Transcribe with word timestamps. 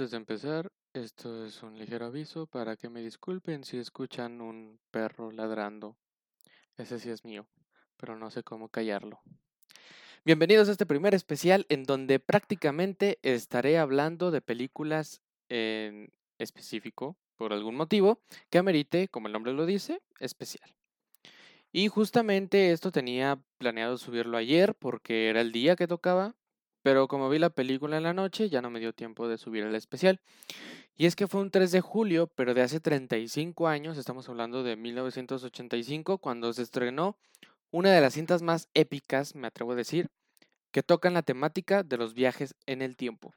Antes 0.00 0.12
de 0.12 0.16
empezar, 0.16 0.72
esto 0.94 1.44
es 1.44 1.62
un 1.62 1.78
ligero 1.78 2.06
aviso 2.06 2.46
para 2.46 2.74
que 2.74 2.88
me 2.88 3.02
disculpen 3.02 3.64
si 3.64 3.76
escuchan 3.76 4.40
un 4.40 4.80
perro 4.90 5.30
ladrando. 5.30 5.98
Ese 6.78 6.98
sí 6.98 7.10
es 7.10 7.22
mío, 7.22 7.46
pero 7.98 8.16
no 8.16 8.30
sé 8.30 8.42
cómo 8.42 8.70
callarlo. 8.70 9.20
Bienvenidos 10.24 10.70
a 10.70 10.72
este 10.72 10.86
primer 10.86 11.14
especial 11.14 11.66
en 11.68 11.84
donde 11.84 12.18
prácticamente 12.18 13.18
estaré 13.20 13.76
hablando 13.76 14.30
de 14.30 14.40
películas 14.40 15.20
en 15.50 16.10
específico, 16.38 17.18
por 17.36 17.52
algún 17.52 17.74
motivo, 17.74 18.22
que 18.48 18.56
amerite, 18.56 19.08
como 19.08 19.26
el 19.26 19.34
nombre 19.34 19.52
lo 19.52 19.66
dice, 19.66 20.00
especial. 20.18 20.74
Y 21.72 21.88
justamente 21.88 22.72
esto 22.72 22.90
tenía 22.90 23.38
planeado 23.58 23.98
subirlo 23.98 24.38
ayer 24.38 24.74
porque 24.74 25.28
era 25.28 25.42
el 25.42 25.52
día 25.52 25.76
que 25.76 25.86
tocaba, 25.86 26.36
pero 26.82 27.08
como 27.08 27.28
vi 27.28 27.38
la 27.38 27.50
película 27.50 27.96
en 27.96 28.02
la 28.02 28.14
noche 28.14 28.48
ya 28.48 28.62
no 28.62 28.70
me 28.70 28.80
dio 28.80 28.92
tiempo 28.92 29.28
de 29.28 29.38
subir 29.38 29.64
el 29.64 29.74
especial. 29.74 30.20
Y 30.96 31.06
es 31.06 31.16
que 31.16 31.26
fue 31.26 31.40
un 31.40 31.50
3 31.50 31.72
de 31.72 31.80
julio, 31.80 32.26
pero 32.34 32.54
de 32.54 32.62
hace 32.62 32.80
35 32.80 33.68
años, 33.68 33.96
estamos 33.96 34.28
hablando 34.28 34.62
de 34.62 34.76
1985, 34.76 36.18
cuando 36.18 36.52
se 36.52 36.62
estrenó 36.62 37.16
una 37.70 37.92
de 37.92 38.00
las 38.00 38.14
cintas 38.14 38.42
más 38.42 38.68
épicas, 38.74 39.34
me 39.34 39.46
atrevo 39.46 39.72
a 39.72 39.76
decir, 39.76 40.10
que 40.72 40.82
tocan 40.82 41.14
la 41.14 41.22
temática 41.22 41.82
de 41.82 41.96
los 41.96 42.14
viajes 42.14 42.54
en 42.66 42.82
el 42.82 42.96
tiempo. 42.96 43.32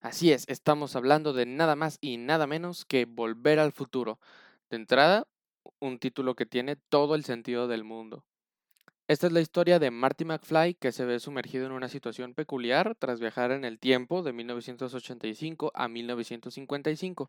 Así 0.00 0.32
es, 0.32 0.48
estamos 0.48 0.96
hablando 0.96 1.32
de 1.32 1.44
nada 1.44 1.76
más 1.76 1.98
y 2.00 2.16
nada 2.16 2.46
menos 2.46 2.84
que 2.86 3.04
Volver 3.04 3.58
al 3.58 3.72
futuro. 3.72 4.18
De 4.70 4.76
entrada, 4.76 5.26
un 5.78 5.98
título 5.98 6.34
que 6.34 6.46
tiene 6.46 6.76
todo 6.76 7.14
el 7.14 7.24
sentido 7.24 7.68
del 7.68 7.84
mundo. 7.84 8.24
Esta 9.10 9.26
es 9.26 9.32
la 9.32 9.40
historia 9.40 9.80
de 9.80 9.90
Marty 9.90 10.24
McFly 10.24 10.74
que 10.74 10.92
se 10.92 11.04
ve 11.04 11.18
sumergido 11.18 11.66
en 11.66 11.72
una 11.72 11.88
situación 11.88 12.32
peculiar 12.32 12.94
tras 12.94 13.18
viajar 13.18 13.50
en 13.50 13.64
el 13.64 13.80
tiempo 13.80 14.22
de 14.22 14.32
1985 14.32 15.72
a 15.74 15.88
1955. 15.88 17.28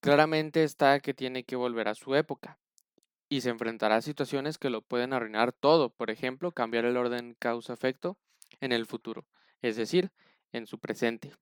Claramente 0.00 0.64
está 0.64 1.00
que 1.00 1.14
tiene 1.14 1.44
que 1.44 1.56
volver 1.56 1.88
a 1.88 1.94
su 1.94 2.14
época 2.14 2.58
y 3.30 3.40
se 3.40 3.48
enfrentará 3.48 3.96
a 3.96 4.02
situaciones 4.02 4.58
que 4.58 4.68
lo 4.68 4.82
pueden 4.82 5.14
arruinar 5.14 5.54
todo, 5.54 5.88
por 5.88 6.10
ejemplo, 6.10 6.52
cambiar 6.52 6.84
el 6.84 6.98
orden 6.98 7.34
causa-efecto 7.38 8.18
en 8.60 8.72
el 8.72 8.84
futuro, 8.84 9.24
es 9.62 9.76
decir, 9.76 10.10
en 10.52 10.66
su 10.66 10.78
presente. 10.78 11.32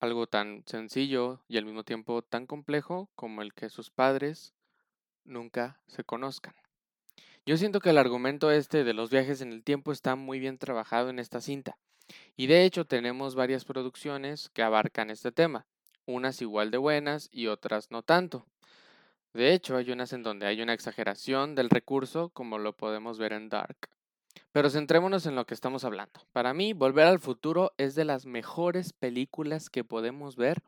Algo 0.00 0.26
tan 0.26 0.64
sencillo 0.66 1.44
y 1.46 1.56
al 1.56 1.66
mismo 1.66 1.84
tiempo 1.84 2.22
tan 2.22 2.48
complejo 2.48 3.08
como 3.14 3.42
el 3.42 3.54
que 3.54 3.68
sus 3.68 3.92
padres 3.92 4.54
nunca 5.22 5.80
se 5.86 6.02
conozcan. 6.02 6.63
Yo 7.46 7.58
siento 7.58 7.80
que 7.80 7.90
el 7.90 7.98
argumento 7.98 8.50
este 8.50 8.84
de 8.84 8.94
los 8.94 9.10
viajes 9.10 9.42
en 9.42 9.52
el 9.52 9.62
tiempo 9.62 9.92
está 9.92 10.16
muy 10.16 10.38
bien 10.38 10.56
trabajado 10.56 11.10
en 11.10 11.18
esta 11.18 11.42
cinta. 11.42 11.76
Y 12.36 12.46
de 12.46 12.64
hecho 12.64 12.86
tenemos 12.86 13.34
varias 13.34 13.66
producciones 13.66 14.48
que 14.54 14.62
abarcan 14.62 15.10
este 15.10 15.30
tema, 15.30 15.66
unas 16.06 16.40
igual 16.40 16.70
de 16.70 16.78
buenas 16.78 17.28
y 17.32 17.48
otras 17.48 17.90
no 17.90 18.02
tanto. 18.02 18.46
De 19.34 19.52
hecho, 19.52 19.76
hay 19.76 19.90
unas 19.90 20.12
en 20.12 20.22
donde 20.22 20.46
hay 20.46 20.62
una 20.62 20.74
exageración 20.74 21.54
del 21.54 21.68
recurso, 21.68 22.30
como 22.30 22.56
lo 22.58 22.72
podemos 22.72 23.18
ver 23.18 23.32
en 23.32 23.48
Dark. 23.48 23.90
Pero 24.52 24.70
centrémonos 24.70 25.26
en 25.26 25.34
lo 25.34 25.44
que 25.44 25.54
estamos 25.54 25.84
hablando. 25.84 26.20
Para 26.32 26.54
mí, 26.54 26.72
Volver 26.72 27.08
al 27.08 27.18
Futuro 27.18 27.72
es 27.76 27.94
de 27.96 28.04
las 28.04 28.26
mejores 28.26 28.92
películas 28.92 29.70
que 29.70 29.82
podemos 29.82 30.36
ver 30.36 30.62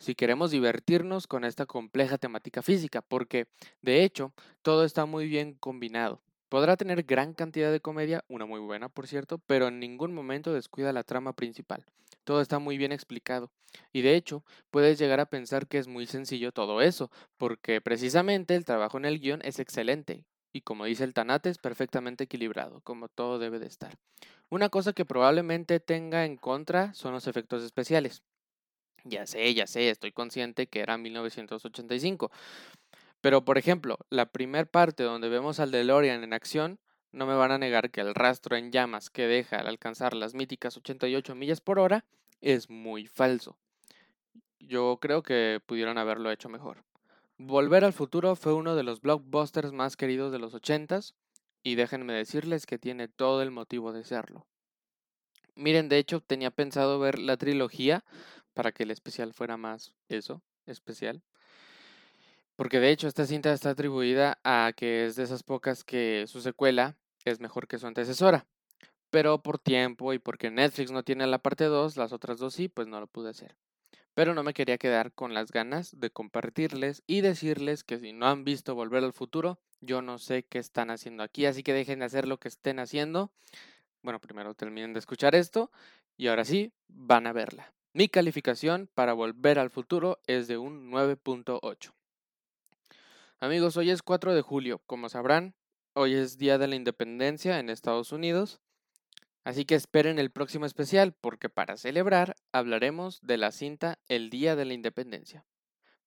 si 0.00 0.14
queremos 0.14 0.50
divertirnos 0.50 1.26
con 1.26 1.44
esta 1.44 1.66
compleja 1.66 2.18
temática 2.18 2.62
física, 2.62 3.02
porque, 3.02 3.46
de 3.82 4.02
hecho, 4.02 4.32
todo 4.62 4.84
está 4.84 5.04
muy 5.04 5.28
bien 5.28 5.54
combinado. 5.54 6.22
Podrá 6.48 6.76
tener 6.76 7.04
gran 7.04 7.34
cantidad 7.34 7.70
de 7.70 7.80
comedia, 7.80 8.24
una 8.26 8.44
muy 8.44 8.58
buena 8.58 8.88
por 8.88 9.06
cierto, 9.06 9.38
pero 9.38 9.68
en 9.68 9.78
ningún 9.78 10.12
momento 10.12 10.52
descuida 10.52 10.92
la 10.92 11.04
trama 11.04 11.34
principal. 11.34 11.84
Todo 12.24 12.40
está 12.40 12.58
muy 12.58 12.76
bien 12.76 12.90
explicado. 12.90 13.52
Y 13.92 14.02
de 14.02 14.16
hecho, 14.16 14.44
puedes 14.70 14.98
llegar 14.98 15.20
a 15.20 15.26
pensar 15.26 15.68
que 15.68 15.78
es 15.78 15.86
muy 15.86 16.06
sencillo 16.06 16.50
todo 16.50 16.80
eso, 16.82 17.10
porque 17.36 17.80
precisamente 17.80 18.56
el 18.56 18.64
trabajo 18.64 18.98
en 18.98 19.04
el 19.04 19.20
guion 19.20 19.40
es 19.44 19.60
excelente. 19.60 20.24
Y 20.52 20.62
como 20.62 20.86
dice 20.86 21.04
el 21.04 21.14
Tanate, 21.14 21.50
es 21.50 21.58
perfectamente 21.58 22.24
equilibrado, 22.24 22.80
como 22.80 23.08
todo 23.08 23.38
debe 23.38 23.60
de 23.60 23.66
estar. 23.66 23.96
Una 24.48 24.70
cosa 24.70 24.92
que 24.92 25.04
probablemente 25.04 25.78
tenga 25.78 26.24
en 26.24 26.36
contra 26.36 26.92
son 26.94 27.12
los 27.12 27.28
efectos 27.28 27.62
especiales. 27.62 28.24
Ya 29.04 29.26
sé, 29.26 29.52
ya 29.54 29.66
sé, 29.66 29.90
estoy 29.90 30.12
consciente 30.12 30.66
que 30.66 30.80
era 30.80 30.98
1985. 30.98 32.30
Pero, 33.20 33.44
por 33.44 33.58
ejemplo, 33.58 33.98
la 34.08 34.26
primera 34.26 34.64
parte 34.64 35.02
donde 35.02 35.28
vemos 35.28 35.60
al 35.60 35.70
DeLorean 35.70 36.24
en 36.24 36.32
acción, 36.32 36.78
no 37.12 37.26
me 37.26 37.34
van 37.34 37.50
a 37.52 37.58
negar 37.58 37.90
que 37.90 38.00
el 38.00 38.14
rastro 38.14 38.56
en 38.56 38.70
llamas 38.72 39.10
que 39.10 39.26
deja 39.26 39.58
al 39.58 39.66
alcanzar 39.66 40.14
las 40.14 40.34
míticas 40.34 40.76
88 40.76 41.34
millas 41.34 41.60
por 41.60 41.78
hora 41.78 42.04
es 42.40 42.70
muy 42.70 43.06
falso. 43.06 43.56
Yo 44.58 44.98
creo 45.00 45.22
que 45.22 45.60
pudieron 45.64 45.98
haberlo 45.98 46.30
hecho 46.30 46.48
mejor. 46.48 46.84
Volver 47.36 47.84
al 47.84 47.92
futuro 47.92 48.36
fue 48.36 48.52
uno 48.52 48.76
de 48.76 48.82
los 48.82 49.00
blockbusters 49.00 49.72
más 49.72 49.96
queridos 49.96 50.30
de 50.30 50.38
los 50.38 50.54
80s 50.54 51.14
y 51.62 51.74
déjenme 51.74 52.12
decirles 52.12 52.66
que 52.66 52.78
tiene 52.78 53.08
todo 53.08 53.42
el 53.42 53.50
motivo 53.50 53.92
de 53.92 54.04
serlo. 54.04 54.46
Miren, 55.54 55.88
de 55.88 55.98
hecho 55.98 56.20
tenía 56.20 56.50
pensado 56.50 56.98
ver 56.98 57.18
la 57.18 57.36
trilogía, 57.36 58.04
para 58.54 58.72
que 58.72 58.82
el 58.82 58.90
especial 58.90 59.32
fuera 59.34 59.56
más 59.56 59.94
eso, 60.08 60.42
especial. 60.66 61.22
Porque 62.56 62.78
de 62.78 62.90
hecho 62.90 63.08
esta 63.08 63.26
cinta 63.26 63.52
está 63.52 63.70
atribuida 63.70 64.38
a 64.44 64.72
que 64.76 65.06
es 65.06 65.16
de 65.16 65.22
esas 65.22 65.42
pocas 65.42 65.82
que 65.82 66.26
su 66.26 66.42
secuela 66.42 66.96
es 67.24 67.40
mejor 67.40 67.66
que 67.66 67.78
su 67.78 67.86
antecesora. 67.86 68.46
Pero 69.10 69.42
por 69.42 69.58
tiempo 69.58 70.12
y 70.12 70.18
porque 70.18 70.50
Netflix 70.50 70.90
no 70.90 71.02
tiene 71.02 71.26
la 71.26 71.38
parte 71.38 71.64
2, 71.64 71.96
las 71.96 72.12
otras 72.12 72.38
dos 72.38 72.54
sí, 72.54 72.68
pues 72.68 72.86
no 72.86 73.00
lo 73.00 73.06
pude 73.06 73.30
hacer. 73.30 73.56
Pero 74.14 74.34
no 74.34 74.42
me 74.42 74.54
quería 74.54 74.78
quedar 74.78 75.12
con 75.12 75.34
las 75.34 75.52
ganas 75.52 75.98
de 75.98 76.10
compartirles 76.10 77.02
y 77.06 77.22
decirles 77.22 77.82
que 77.82 77.98
si 77.98 78.12
no 78.12 78.26
han 78.26 78.44
visto 78.44 78.74
Volver 78.74 79.04
al 79.04 79.12
Futuro, 79.12 79.58
yo 79.80 80.02
no 80.02 80.18
sé 80.18 80.42
qué 80.42 80.58
están 80.58 80.90
haciendo 80.90 81.22
aquí, 81.22 81.46
así 81.46 81.62
que 81.62 81.72
dejen 81.72 82.00
de 82.00 82.04
hacer 82.04 82.28
lo 82.28 82.38
que 82.38 82.48
estén 82.48 82.78
haciendo. 82.78 83.32
Bueno, 84.02 84.20
primero 84.20 84.54
terminen 84.54 84.92
de 84.92 84.98
escuchar 84.98 85.34
esto 85.34 85.70
y 86.16 86.28
ahora 86.28 86.44
sí, 86.44 86.72
van 86.88 87.26
a 87.26 87.32
verla. 87.32 87.72
Mi 87.92 88.08
calificación 88.08 88.88
para 88.94 89.14
volver 89.14 89.58
al 89.58 89.68
futuro 89.68 90.20
es 90.28 90.46
de 90.46 90.58
un 90.58 90.92
9.8. 90.92 91.92
Amigos, 93.40 93.76
hoy 93.76 93.90
es 93.90 94.02
4 94.02 94.32
de 94.32 94.42
julio, 94.42 94.80
como 94.86 95.08
sabrán, 95.08 95.56
hoy 95.94 96.14
es 96.14 96.38
Día 96.38 96.56
de 96.56 96.68
la 96.68 96.76
Independencia 96.76 97.58
en 97.58 97.68
Estados 97.68 98.12
Unidos, 98.12 98.60
así 99.42 99.64
que 99.64 99.74
esperen 99.74 100.20
el 100.20 100.30
próximo 100.30 100.66
especial 100.66 101.14
porque 101.20 101.48
para 101.48 101.76
celebrar 101.76 102.36
hablaremos 102.52 103.20
de 103.22 103.38
la 103.38 103.50
cinta 103.50 103.98
El 104.06 104.30
Día 104.30 104.54
de 104.54 104.66
la 104.66 104.74
Independencia. 104.74 105.44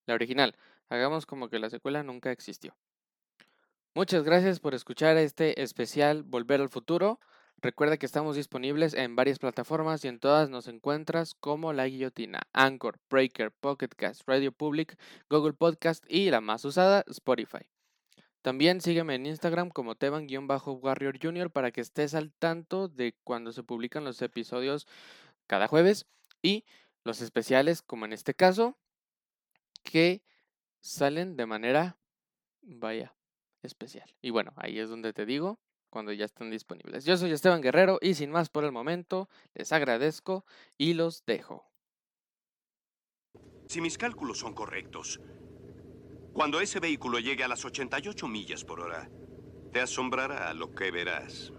La 0.06 0.14
original, 0.14 0.56
hagamos 0.88 1.26
como 1.26 1.50
que 1.50 1.58
la 1.58 1.68
secuela 1.68 2.02
nunca 2.02 2.32
existió. 2.32 2.74
Muchas 3.94 4.24
gracias 4.24 4.58
por 4.58 4.74
escuchar 4.74 5.18
este 5.18 5.62
especial 5.62 6.22
Volver 6.22 6.62
al 6.62 6.70
Futuro. 6.70 7.20
Recuerda 7.58 7.96
que 7.96 8.06
estamos 8.06 8.36
disponibles 8.36 8.94
en 8.94 9.16
varias 9.16 9.38
plataformas 9.38 10.04
y 10.04 10.08
en 10.08 10.18
todas 10.18 10.50
nos 10.50 10.68
encuentras 10.68 11.34
como 11.34 11.72
La 11.72 11.86
Guillotina, 11.86 12.42
Anchor, 12.52 12.98
Breaker, 13.08 13.52
Pocketcast, 13.52 14.22
Radio 14.26 14.52
Public, 14.52 14.98
Google 15.30 15.54
Podcast 15.54 16.04
y 16.08 16.30
la 16.30 16.40
más 16.40 16.64
usada, 16.64 17.04
Spotify. 17.08 17.66
También 18.42 18.82
sígueme 18.82 19.14
en 19.14 19.24
Instagram 19.24 19.70
como 19.70 19.94
Teban-Warrior 19.94 21.18
Jr. 21.18 21.50
para 21.50 21.70
que 21.70 21.80
estés 21.80 22.14
al 22.14 22.30
tanto 22.34 22.88
de 22.88 23.14
cuando 23.24 23.52
se 23.52 23.62
publican 23.62 24.04
los 24.04 24.20
episodios 24.20 24.86
cada 25.46 25.66
jueves 25.66 26.06
y 26.42 26.66
los 27.04 27.22
especiales, 27.22 27.80
como 27.80 28.04
en 28.04 28.12
este 28.12 28.34
caso, 28.34 28.76
que 29.82 30.22
salen 30.80 31.36
de 31.36 31.46
manera, 31.46 31.96
vaya, 32.60 33.14
especial. 33.62 34.14
Y 34.20 34.28
bueno, 34.28 34.52
ahí 34.56 34.78
es 34.78 34.90
donde 34.90 35.14
te 35.14 35.24
digo 35.24 35.58
cuando 35.94 36.12
ya 36.12 36.24
están 36.24 36.50
disponibles. 36.50 37.04
Yo 37.04 37.16
soy 37.16 37.30
Esteban 37.30 37.62
Guerrero 37.62 38.00
y 38.02 38.14
sin 38.14 38.32
más 38.32 38.48
por 38.48 38.64
el 38.64 38.72
momento, 38.72 39.28
les 39.54 39.70
agradezco 39.70 40.44
y 40.76 40.94
los 40.94 41.24
dejo. 41.24 41.70
Si 43.68 43.80
mis 43.80 43.96
cálculos 43.96 44.40
son 44.40 44.54
correctos, 44.54 45.20
cuando 46.32 46.60
ese 46.60 46.80
vehículo 46.80 47.20
llegue 47.20 47.44
a 47.44 47.48
las 47.48 47.64
88 47.64 48.26
millas 48.26 48.64
por 48.64 48.80
hora, 48.80 49.08
te 49.72 49.80
asombrará 49.80 50.52
lo 50.52 50.74
que 50.74 50.90
verás. 50.90 51.52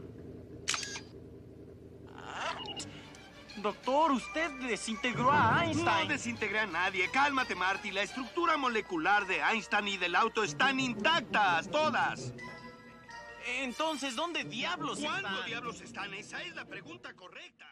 Doctor, 3.56 4.12
usted 4.12 4.52
desintegró 4.68 5.32
a 5.32 5.64
Einstein. 5.64 5.86
No 5.86 6.14
desintegré 6.14 6.60
a 6.60 6.68
nadie. 6.68 7.10
Cálmate, 7.10 7.56
Marty. 7.56 7.92
La 7.92 8.04
estructura 8.04 8.58
molecular 8.58 9.26
de 9.28 9.40
Einstein 9.40 9.88
y 9.88 9.98
del 9.98 10.14
auto 10.14 10.44
están 10.44 10.82
intactas, 10.82 11.72
todas. 11.72 12.34
Entonces, 13.46 14.16
¿dónde 14.16 14.44
diablos 14.44 15.00
¿Cuándo 15.00 15.28
están? 15.30 15.46
diablos 15.46 15.82
están? 15.82 16.14
Esa 16.14 16.42
es 16.42 16.56
la 16.56 16.66
pregunta 16.66 17.14
correcta. 17.16 17.66